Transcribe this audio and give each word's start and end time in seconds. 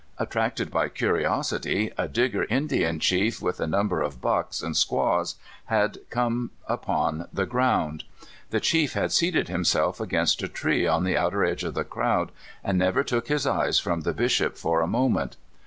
Attracted 0.17 0.71
by 0.71 0.89
curiosity, 0.89 1.91
a 1.95 2.07
Digger 2.07 2.45
Indian 2.45 2.99
chief, 2.99 3.39
with 3.39 3.59
a 3.59 3.67
number 3.67 4.01
of 4.01 4.19
"bucks" 4.19 4.63
and 4.63 4.75
squaws, 4.75 5.35
had 5.65 5.99
come 6.09 6.49
upon 6.65 7.27
the 7.31 7.45
ground. 7.45 8.05
The 8.49 8.59
chief 8.59 8.93
had 8.93 9.11
seated 9.11 9.47
himself. 9.47 9.99
against 10.01 10.41
a 10.41 10.47
tree 10.47 10.87
on 10.87 11.03
the 11.03 11.15
outer 11.17 11.45
edge 11.45 11.63
of 11.63 11.75
the 11.75 11.83
crowd, 11.83 12.31
and 12.63 12.79
never 12.79 13.03
took 13.03 13.27
his 13.27 13.45
eyes 13.45 13.77
from 13.77 14.01
the 14.01 14.11
Bishop 14.13 14.57
for 14.57 14.81
a 14.81 14.87
moment. 14.87 15.37